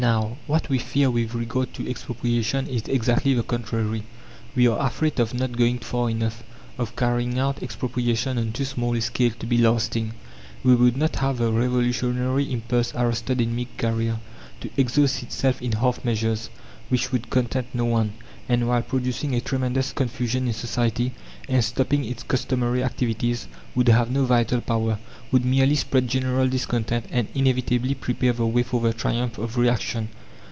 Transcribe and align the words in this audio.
Now, 0.09 0.37
what 0.47 0.67
we 0.67 0.79
fear 0.79 1.11
with 1.11 1.35
regard 1.35 1.75
to 1.75 1.87
Expropriation 1.87 2.65
is 2.65 2.87
exactly 2.87 3.35
the 3.35 3.43
contrary. 3.43 4.01
We 4.55 4.65
are 4.67 4.79
afraid 4.79 5.19
of 5.19 5.31
not 5.35 5.51
going 5.51 5.77
far 5.77 6.09
enough, 6.09 6.41
of 6.79 6.95
carrying 6.95 7.37
out 7.37 7.61
Expropriation 7.61 8.39
on 8.39 8.51
too 8.51 8.65
small 8.65 8.95
a 8.95 9.01
scale 9.01 9.33
to 9.37 9.45
be 9.45 9.59
lasting. 9.59 10.13
We 10.63 10.73
would 10.75 10.97
not 10.97 11.17
have 11.17 11.37
the 11.37 11.51
revolutionary 11.51 12.51
impulse 12.51 12.95
arrested 12.95 13.41
in 13.41 13.55
mid 13.55 13.77
career, 13.77 14.17
to 14.61 14.71
exhaust 14.75 15.21
itself 15.21 15.61
in 15.61 15.73
half 15.73 16.03
measures, 16.03 16.49
which 16.89 17.11
would 17.11 17.29
content 17.29 17.67
no 17.73 17.85
one, 17.85 18.11
and 18.49 18.67
while 18.67 18.81
producing 18.81 19.33
a 19.33 19.39
tremendous 19.39 19.93
confusion 19.93 20.45
in 20.45 20.53
society, 20.53 21.13
and 21.47 21.63
stopping 21.63 22.03
its 22.03 22.21
customary 22.23 22.83
activities, 22.83 23.47
would 23.73 23.87
have 23.87 24.11
no 24.11 24.25
vital 24.25 24.59
power 24.59 24.99
would 25.31 25.45
merely 25.45 25.75
spread 25.75 26.05
general 26.09 26.49
discontent 26.49 27.05
and 27.09 27.29
inevitably 27.33 27.95
prepare 27.95 28.33
the 28.33 28.45
way 28.45 28.61
for 28.61 28.81
the 28.81 28.93
triumph 28.93 29.37
of 29.37 29.57
reaction. 29.57 30.09